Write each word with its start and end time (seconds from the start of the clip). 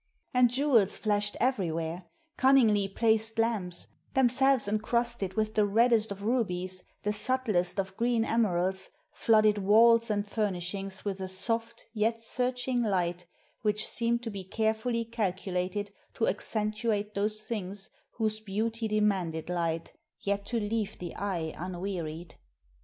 And 0.33 0.49
jewels 0.49 0.97
flashed 0.97 1.37
everywhere; 1.39 2.05
cunningly 2.35 2.87
placed 2.87 3.37
lamps, 3.37 3.85
themselves 4.15 4.67
encrusted 4.67 5.35
with 5.35 5.53
the 5.53 5.63
reddest 5.63 6.11
of 6.11 6.23
rubies, 6.25 6.81
the 7.03 7.13
subtlest 7.13 7.79
of 7.79 7.95
green 7.97 8.25
emeralds, 8.25 8.89
flooded 9.11 9.59
walls 9.59 10.09
and 10.09 10.27
furnishings 10.27 11.05
with 11.05 11.19
a 11.21 11.27
soft 11.27 11.85
yet 11.93 12.19
searching 12.19 12.81
light 12.81 13.27
which 13.61 13.85
seemed 13.87 14.23
to 14.23 14.31
be 14.31 14.43
carefully 14.43 15.05
calculated 15.05 15.91
to 16.15 16.25
accentuate 16.27 17.13
those 17.13 17.43
things 17.43 17.91
whose 18.13 18.39
beauty 18.39 18.87
demanded 18.87 19.49
light, 19.51 19.93
yet 20.21 20.47
to 20.47 20.59
leave 20.59 20.97
the 20.97 21.15
eye 21.15 21.53
unwearied. 21.55 22.37